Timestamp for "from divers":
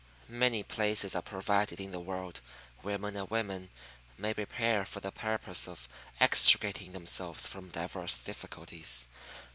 7.45-8.17